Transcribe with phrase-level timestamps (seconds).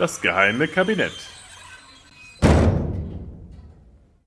[0.00, 1.12] Das geheime Kabinett.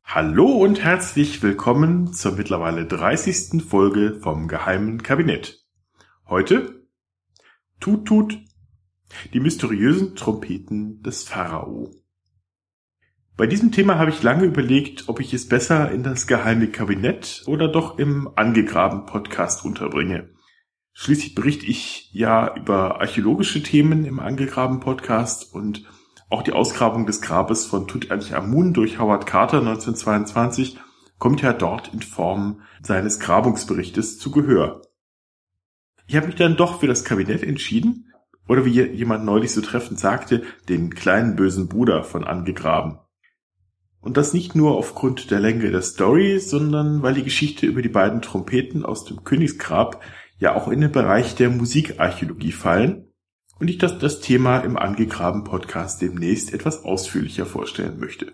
[0.04, 3.64] Hallo und herzlich willkommen zur mittlerweile 30.
[3.68, 5.66] Folge vom geheimen Kabinett.
[6.28, 6.86] Heute
[7.80, 8.38] Tut Tut,
[9.34, 11.90] die mysteriösen Trompeten des Pharao.
[13.36, 17.42] Bei diesem Thema habe ich lange überlegt, ob ich es besser in das geheime Kabinett
[17.48, 20.33] oder doch im angegraben Podcast unterbringe.
[20.94, 25.86] Schließlich berichte ich ja über archäologische Themen im angegraben Podcast und
[26.30, 30.78] auch die Ausgrabung des Grabes von Tutanchamun durch Howard Carter 1922
[31.18, 34.82] kommt ja dort in Form seines Grabungsberichtes zu Gehör.
[36.08, 38.14] Ich habe mich dann doch für das Kabinett entschieden,
[38.48, 43.00] oder wie jemand neulich so treffend sagte, den kleinen bösen Bruder von angegraben.
[44.02, 47.90] Und das nicht nur aufgrund der Länge der Story, sondern weil die Geschichte über die
[47.90, 50.02] beiden Trompeten aus dem Königsgrab
[50.44, 53.08] ja auch in den Bereich der Musikarchäologie fallen
[53.60, 58.34] und ich das, das Thema im angegraben Podcast demnächst etwas ausführlicher vorstellen möchte.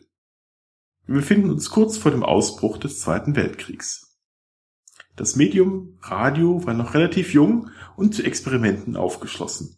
[1.05, 4.17] Wir befinden uns kurz vor dem Ausbruch des Zweiten Weltkriegs.
[5.17, 9.77] Das Medium Radio war noch relativ jung und zu Experimenten aufgeschlossen.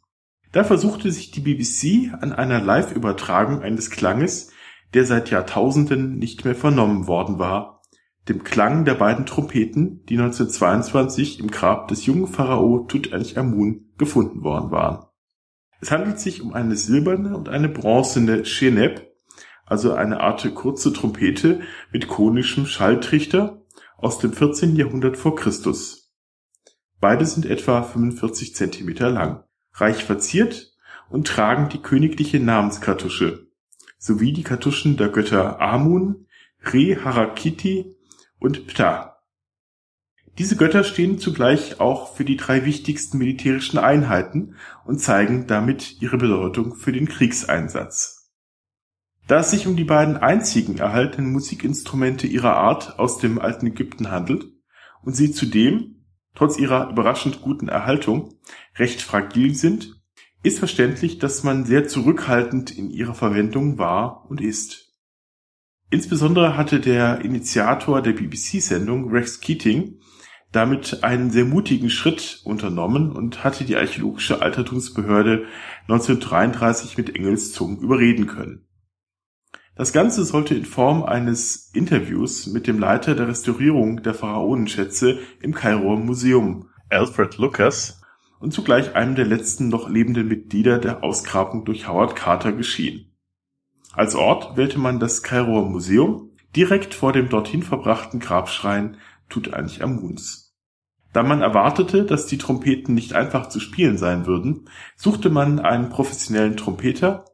[0.54, 4.52] Da versuchte sich die BBC an einer Live-Übertragung eines Klanges,
[4.94, 7.81] der seit Jahrtausenden nicht mehr vernommen worden war,
[8.32, 14.72] dem Klang der beiden Trompeten, die 1922 im Grab des jungen Pharao Tutanchamun gefunden worden
[14.72, 15.06] waren.
[15.82, 19.12] Es handelt sich um eine silberne und eine bronzene Sheneb,
[19.66, 23.62] also eine Art kurze Trompete mit konischem Schalltrichter
[23.98, 24.76] aus dem 14.
[24.76, 26.14] Jahrhundert vor Christus.
[27.00, 30.72] Beide sind etwa 45 Zentimeter lang, reich verziert
[31.10, 33.52] und tragen die königliche Namenskartusche
[34.02, 36.26] sowie die Kartuschen der Götter Amun,
[36.64, 37.96] Re Harakiti
[38.42, 39.20] und Ptah.
[40.38, 46.18] Diese Götter stehen zugleich auch für die drei wichtigsten militärischen Einheiten und zeigen damit ihre
[46.18, 48.32] Bedeutung für den Kriegseinsatz.
[49.28, 54.10] Da es sich um die beiden einzigen erhaltenen Musikinstrumente ihrer Art aus dem alten Ägypten
[54.10, 54.46] handelt
[55.04, 56.04] und sie zudem,
[56.34, 58.40] trotz ihrer überraschend guten Erhaltung,
[58.78, 60.02] recht fragil sind,
[60.42, 64.91] ist verständlich, dass man sehr zurückhaltend in ihrer Verwendung war und ist.
[65.92, 70.00] Insbesondere hatte der Initiator der BBC-Sendung, Rex Keating,
[70.54, 75.46] damit einen sehr mutigen Schritt unternommen und hatte die archäologische Altertumsbehörde
[75.90, 78.66] 1933 mit Engelszungen überreden können.
[79.76, 85.54] Das Ganze sollte in Form eines Interviews mit dem Leiter der Restaurierung der Pharaonenschätze im
[85.54, 88.02] Kairoer Museum, Alfred Lucas,
[88.40, 93.11] und zugleich einem der letzten noch lebenden Mitglieder der Ausgrabung durch Howard Carter geschehen.
[93.94, 98.98] Als Ort wählte man das Kairoer Museum direkt vor dem dorthin verbrachten Grabschrein
[99.30, 100.56] Tutanchamuns.
[101.14, 105.90] Da man erwartete, dass die Trompeten nicht einfach zu spielen sein würden, suchte man einen
[105.90, 107.26] professionellen Trompeter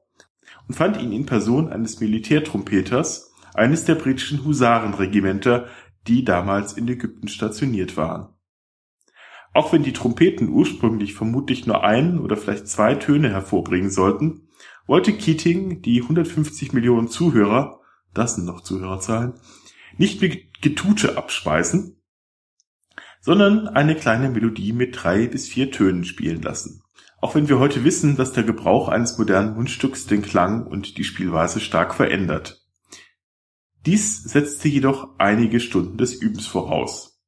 [0.67, 5.67] und fand ihn in Person eines Militärtrompeters eines der britischen Husarenregimenter,
[6.07, 8.29] die damals in Ägypten stationiert waren.
[9.53, 14.46] Auch wenn die Trompeten ursprünglich vermutlich nur ein oder vielleicht zwei Töne hervorbringen sollten,
[14.85, 17.81] wollte Keating die 150 Millionen Zuhörer,
[18.13, 19.33] das sind noch Zuhörerzahlen,
[19.97, 22.01] nicht mit Getute abspeisen,
[23.21, 26.81] sondern eine kleine Melodie mit drei bis vier Tönen spielen lassen.
[27.19, 31.03] Auch wenn wir heute wissen, dass der Gebrauch eines modernen Mundstücks den Klang und die
[31.03, 32.63] Spielweise stark verändert.
[33.85, 37.21] Dies setzte jedoch einige Stunden des Übens voraus.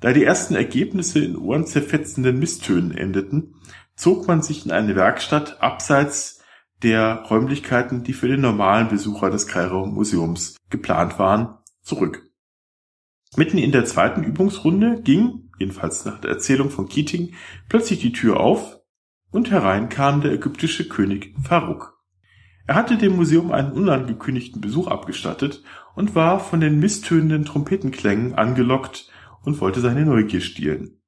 [0.00, 3.56] Da die ersten Ergebnisse in ohrenzerfetzenden Misstönen endeten,
[4.00, 6.40] zog man sich in eine Werkstatt abseits
[6.82, 12.26] der Räumlichkeiten, die für den normalen Besucher des Kairo Museums geplant waren, zurück.
[13.36, 17.34] Mitten in der zweiten Übungsrunde ging, jedenfalls nach der Erzählung von Keating,
[17.68, 18.80] plötzlich die Tür auf
[19.30, 21.98] und herein kam der ägyptische König Farouk.
[22.66, 25.62] Er hatte dem Museum einen unangekündigten Besuch abgestattet
[25.94, 29.10] und war von den misstönenden Trompetenklängen angelockt
[29.42, 30.99] und wollte seine Neugier stielen.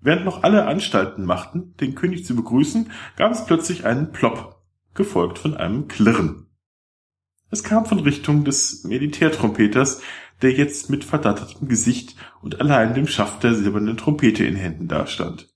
[0.00, 4.62] Während noch alle Anstalten machten, den König zu begrüßen, gab es plötzlich einen Plopp
[4.94, 6.46] gefolgt von einem Klirren.
[7.50, 10.00] Es kam von Richtung des Militärtrompeters,
[10.40, 15.48] der jetzt mit verdattertem Gesicht und allein dem Schaft der silbernen Trompete in Händen dastand.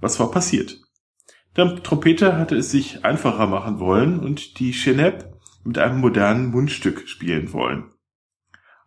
[0.00, 0.80] Was war passiert?
[1.56, 5.32] Der Trompeter hatte es sich einfacher machen wollen und die Cheneb
[5.64, 7.92] mit einem modernen Mundstück spielen wollen.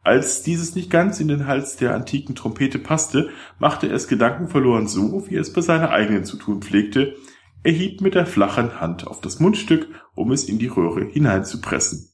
[0.05, 4.87] Als dieses nicht ganz in den Hals der antiken Trompete passte, machte er es gedankenverloren
[4.87, 7.15] so, wie er es bei seiner eigenen zu tun pflegte,
[7.63, 12.13] er hieb mit der flachen Hand auf das Mundstück, um es in die Röhre hineinzupressen.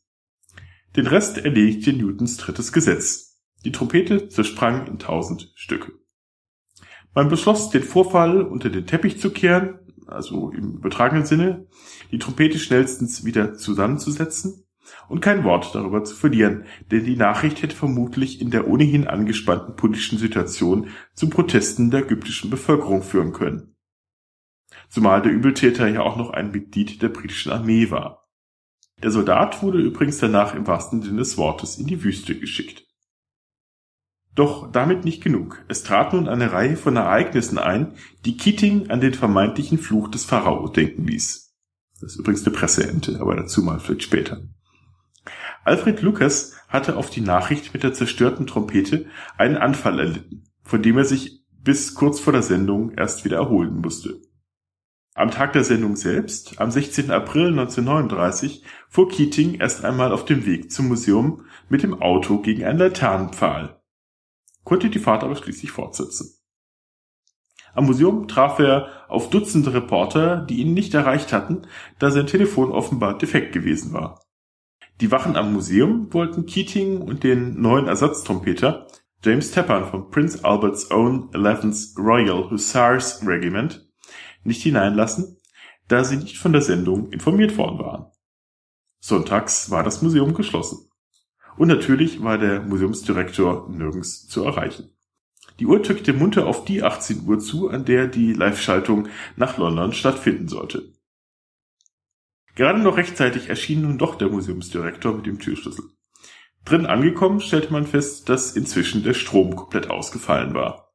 [0.95, 3.41] Den Rest erledigte Newtons drittes Gesetz.
[3.65, 5.91] Die Trompete zersprang in tausend Stücke.
[7.13, 11.67] Man beschloss, den Vorfall unter den Teppich zu kehren, also im übertragenen Sinne,
[12.09, 14.63] die Trompete schnellstens wieder zusammenzusetzen
[15.09, 19.75] und kein Wort darüber zu verlieren, denn die Nachricht hätte vermutlich in der ohnehin angespannten
[19.75, 23.75] politischen Situation zu Protesten der ägyptischen Bevölkerung führen können.
[24.89, 28.29] Zumal der Übeltäter ja auch noch ein Mitglied der britischen Armee war.
[29.03, 32.85] Der Soldat wurde übrigens danach im wahrsten Sinne des Wortes in die Wüste geschickt.
[34.33, 35.63] Doch damit nicht genug.
[35.67, 40.23] Es trat nun eine Reihe von Ereignissen ein, die Keating an den vermeintlichen Fluch des
[40.23, 41.53] Pharao denken ließ.
[41.99, 44.41] Das ist übrigens eine Presseente, aber dazu mal vielleicht später.
[45.63, 49.05] Alfred Lucas hatte auf die Nachricht mit der zerstörten Trompete
[49.37, 53.81] einen Anfall erlitten, von dem er sich bis kurz vor der Sendung erst wieder erholen
[53.81, 54.21] musste.
[55.13, 57.11] Am Tag der Sendung selbst, am 16.
[57.11, 62.63] April 1939, fuhr Keating erst einmal auf dem Weg zum Museum mit dem Auto gegen
[62.63, 63.81] einen Laternenpfahl
[64.63, 66.37] konnte die Fahrt aber schließlich fortsetzen.
[67.73, 71.67] Am Museum traf er auf Dutzende Reporter, die ihn nicht erreicht hatten,
[71.99, 74.21] da sein Telefon offenbar defekt gewesen war.
[75.01, 78.85] Die Wachen am Museum wollten Keating und den neuen Ersatztrompeter
[79.23, 83.89] James Teppan vom Prince Albert's Own 11th Royal Hussars Regiment
[84.43, 85.37] nicht hineinlassen,
[85.87, 88.05] da sie nicht von der Sendung informiert worden waren.
[88.99, 90.91] Sonntags war das Museum geschlossen.
[91.57, 94.91] Und natürlich war der Museumsdirektor nirgends zu erreichen.
[95.59, 99.93] Die Uhr tückte munter auf die 18 Uhr zu, an der die Live-Schaltung nach London
[99.93, 100.93] stattfinden sollte.
[102.55, 105.85] Gerade noch rechtzeitig erschien nun doch der Museumsdirektor mit dem Türschlüssel.
[106.65, 110.91] Drin angekommen stellte man fest, dass inzwischen der Strom komplett ausgefallen war.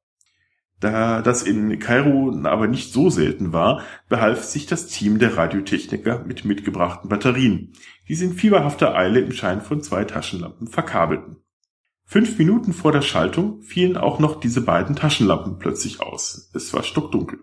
[0.79, 6.25] Da das in Kairo aber nicht so selten war, behalf sich das Team der Radiotechniker
[6.26, 7.73] mit mitgebrachten Batterien,
[8.08, 11.38] die sie in fieberhafter Eile im Schein von zwei Taschenlampen verkabelten.
[12.05, 16.50] Fünf Minuten vor der Schaltung fielen auch noch diese beiden Taschenlampen plötzlich aus.
[16.55, 17.41] Es war stockdunkel.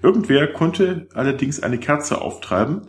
[0.00, 2.88] Irgendwer konnte allerdings eine Kerze auftreiben,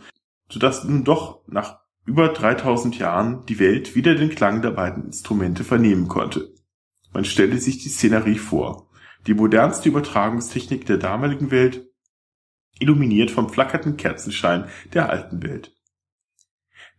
[0.49, 5.63] sodass nun doch nach über 3000 Jahren die Welt wieder den Klang der beiden Instrumente
[5.63, 6.53] vernehmen konnte.
[7.13, 8.89] Man stelle sich die Szenerie vor
[9.27, 11.85] die modernste Übertragungstechnik der damaligen Welt,
[12.79, 15.75] illuminiert vom flackernden Kerzenschein der alten Welt.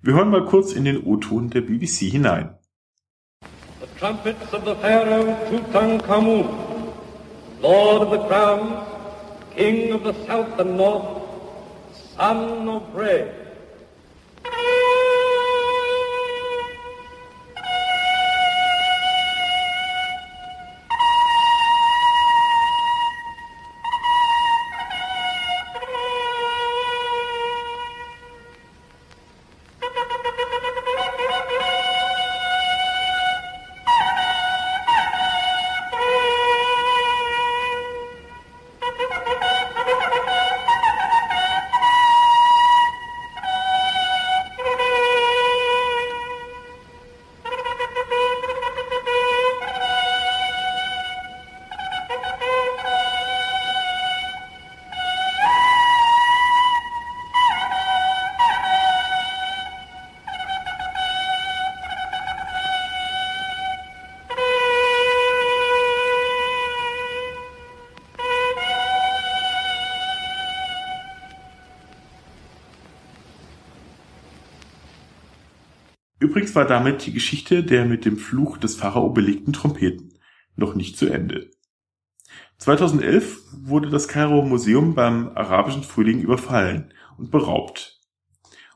[0.03, 2.57] Wir hören mal kurz in den O-Ton der BBC hinein.
[3.81, 6.49] The trumpets of the Pharaoh Tutankhamun,
[7.63, 8.87] Lord of the Crowns,
[9.57, 11.20] King of the South and North,
[12.21, 13.50] Son of Bread.
[76.31, 80.17] Übrigens war damit die Geschichte der mit dem Fluch des Pharao belegten Trompeten
[80.55, 81.51] noch nicht zu Ende.
[82.59, 87.99] 2011 wurde das Kairo Museum beim arabischen Frühling überfallen und beraubt.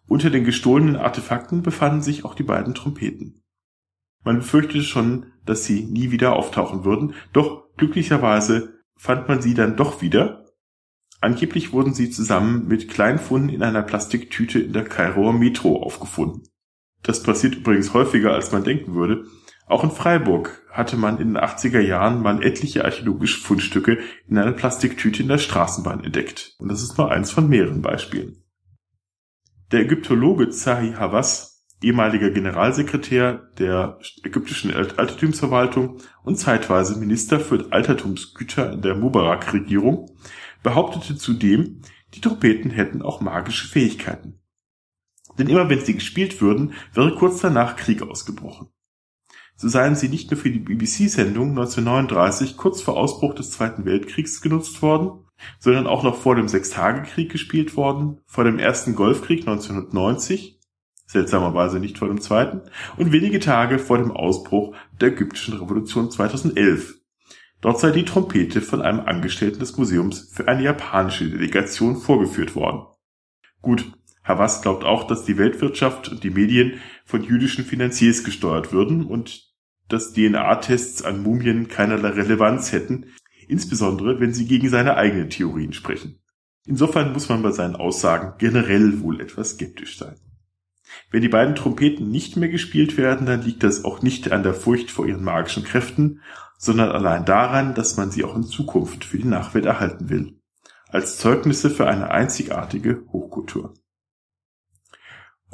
[0.08, 3.44] Unter den gestohlenen Artefakten befanden sich auch die beiden Trompeten.
[4.24, 9.76] Man befürchtete schon, dass sie nie wieder auftauchen würden, doch glücklicherweise fand man sie dann
[9.76, 10.44] doch wieder.
[11.20, 16.48] Angeblich wurden sie zusammen mit Kleinfunden in einer Plastiktüte in der Kairoer Metro aufgefunden.
[17.04, 19.26] Das passiert übrigens häufiger, als man denken würde.
[19.66, 24.52] Auch in Freiburg hatte man in den 80er Jahren mal etliche archäologische Fundstücke in einer
[24.52, 26.54] Plastiktüte in der Straßenbahn entdeckt.
[26.58, 28.42] Und das ist nur eins von mehreren Beispielen.
[29.70, 38.82] Der Ägyptologe Zahi Hawass, ehemaliger Generalsekretär der ägyptischen Altertumsverwaltung und zeitweise Minister für Altertumsgüter in
[38.82, 40.10] der Mubarak-Regierung,
[40.62, 41.82] behauptete zudem,
[42.14, 44.40] die Trompeten hätten auch magische Fähigkeiten.
[45.38, 48.68] Denn immer wenn sie gespielt würden, wäre kurz danach Krieg ausgebrochen.
[49.56, 54.40] So seien sie nicht nur für die BBC-Sendung 1939 kurz vor Ausbruch des Zweiten Weltkriegs
[54.40, 55.24] genutzt worden,
[55.58, 60.60] sondern auch noch vor dem Sechstagekrieg gespielt worden, vor dem ersten Golfkrieg 1990,
[61.06, 62.62] seltsamerweise nicht vor dem zweiten,
[62.96, 66.96] und wenige Tage vor dem Ausbruch der ägyptischen Revolution 2011.
[67.60, 72.86] Dort sei die Trompete von einem Angestellten des Museums für eine japanische Delegation vorgeführt worden.
[73.62, 73.90] Gut,
[74.26, 79.52] Wass glaubt auch, dass die Weltwirtschaft und die Medien von jüdischen Finanziers gesteuert würden und
[79.88, 83.06] dass DNA-Tests an Mumien keinerlei Relevanz hätten,
[83.48, 86.20] insbesondere wenn sie gegen seine eigenen Theorien sprechen.
[86.66, 90.16] Insofern muss man bei seinen Aussagen generell wohl etwas skeptisch sein.
[91.10, 94.54] Wenn die beiden Trompeten nicht mehr gespielt werden, dann liegt das auch nicht an der
[94.54, 96.20] Furcht vor ihren magischen Kräften,
[96.56, 100.38] sondern allein daran, dass man sie auch in Zukunft für die Nachwelt erhalten will,
[100.88, 103.74] als Zeugnisse für eine einzigartige Hochkultur.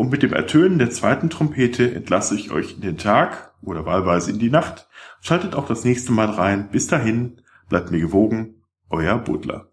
[0.00, 4.30] Und mit dem Ertönen der zweiten Trompete entlasse ich euch in den Tag oder wahlweise
[4.30, 4.88] in die Nacht.
[5.21, 6.71] Schaltet auch das nächste Mal rein.
[6.71, 9.66] Bis dahin, bleibt mir gewogen, euer Butler.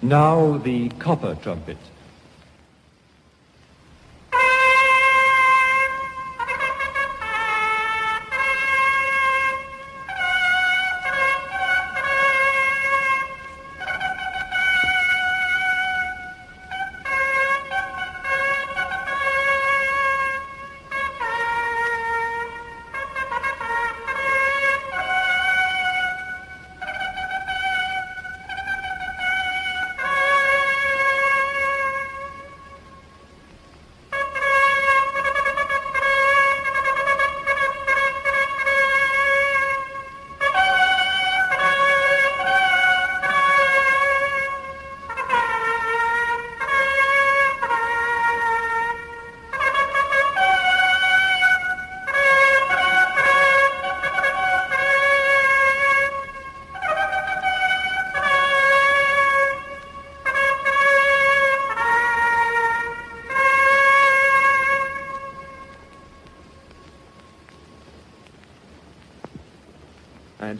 [0.00, 1.76] Now the copper trumpet.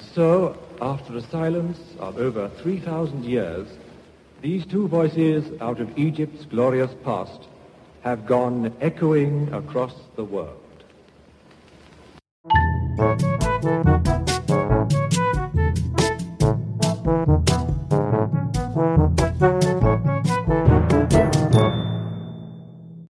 [0.01, 3.69] And so, after a silence of over 3,000 years,
[4.41, 7.43] these two voices out of Egypt's glorious past
[8.01, 10.70] have gone echoing across the world.